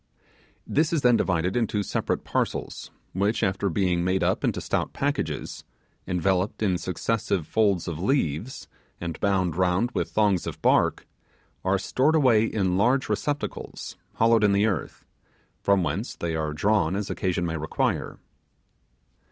This 0.65 0.91
is 0.91 1.01
then 1.03 1.15
divided 1.15 1.55
into 1.55 1.83
separate 1.83 2.23
parcels, 2.23 2.89
which, 3.13 3.43
after 3.43 3.69
being 3.69 4.03
made 4.03 4.23
up 4.23 4.43
into 4.43 4.59
stout 4.59 4.93
packages, 4.93 5.63
enveloped 6.07 6.63
in 6.63 6.79
successive 6.79 7.45
folds 7.45 7.87
of 7.87 7.99
leaves, 7.99 8.67
and 8.99 9.19
bound 9.19 9.55
round 9.55 9.91
with 9.91 10.09
thongs 10.09 10.47
of 10.47 10.59
bark, 10.59 11.05
are 11.63 11.77
stored 11.77 12.15
away 12.15 12.45
in 12.45 12.77
large 12.77 13.09
receptacles 13.09 13.95
hollowed 14.15 14.43
in 14.43 14.53
the 14.53 14.65
earth, 14.65 15.05
from 15.61 15.83
whence 15.83 16.15
they 16.15 16.35
are 16.35 16.51
drawn 16.51 16.95
as 16.95 17.11
occasion 17.11 17.45
may 17.45 17.55
require. 17.55 18.17